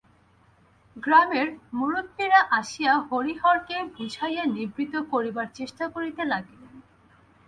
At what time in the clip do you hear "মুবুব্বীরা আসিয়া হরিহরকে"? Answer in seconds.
1.73-3.77